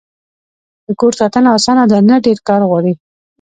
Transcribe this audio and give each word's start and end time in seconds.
د 0.85 0.87
کور 0.99 1.13
ساتنه 1.19 1.49
اسانه 1.57 1.83
ده؟ 1.91 1.97
نه، 2.09 2.15
ډیر 2.25 2.37
کار 2.47 2.61
غواړی 2.69 2.93